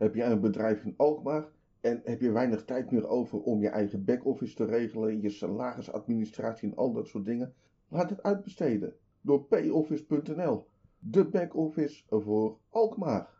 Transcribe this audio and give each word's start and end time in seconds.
Heb 0.00 0.14
jij 0.14 0.30
een 0.30 0.40
bedrijf 0.40 0.84
in 0.84 0.94
Alkmaar 0.96 1.48
en 1.80 2.00
heb 2.04 2.20
je 2.20 2.30
weinig 2.32 2.64
tijd 2.64 2.90
meer 2.90 3.08
over 3.08 3.40
om 3.40 3.60
je 3.60 3.68
eigen 3.68 4.04
back-office 4.04 4.54
te 4.54 4.64
regelen, 4.64 5.20
je 5.20 5.30
salarisadministratie 5.30 6.68
en 6.68 6.76
al 6.76 6.92
dat 6.92 7.06
soort 7.06 7.24
dingen? 7.24 7.54
Laat 7.88 8.10
het 8.10 8.22
uitbesteden 8.22 8.94
door 9.20 9.44
payoffice.nl, 9.44 10.66
de 10.98 11.24
back-office 11.24 12.04
voor 12.08 12.58
Alkmaar. 12.68 13.39